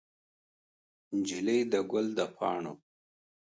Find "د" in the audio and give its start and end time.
1.71-1.73, 2.17-2.19